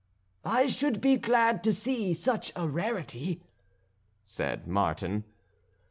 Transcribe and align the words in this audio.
"I 0.43 0.65
should 0.65 0.99
be 0.99 1.15
glad 1.17 1.63
to 1.63 1.71
see 1.71 2.15
such 2.15 2.51
a 2.55 2.67
rarity," 2.67 3.43
said 4.25 4.67
Martin. 4.67 5.25